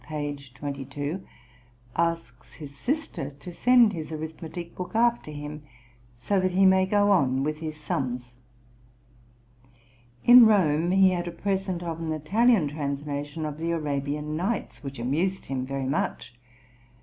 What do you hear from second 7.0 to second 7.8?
on with his